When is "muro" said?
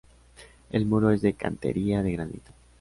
0.87-1.11